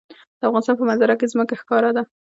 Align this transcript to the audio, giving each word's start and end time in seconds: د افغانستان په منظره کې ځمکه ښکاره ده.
د 0.39 0.41
افغانستان 0.49 0.75
په 0.79 0.85
منظره 0.89 1.15
کې 1.19 1.31
ځمکه 1.33 1.55
ښکاره 1.61 1.89
ده. 1.97 2.03